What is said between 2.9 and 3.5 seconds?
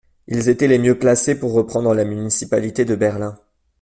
Berlin.